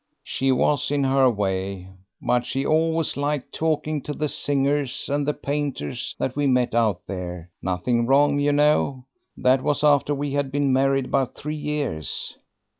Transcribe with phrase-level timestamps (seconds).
[0.23, 1.87] "She was, in her way.
[2.23, 7.03] But she always liked talking to the singers and the painters that we met out
[7.05, 7.51] there.
[7.61, 9.05] Nothing wrong, you know.
[9.37, 12.35] That was after we had been married about three years."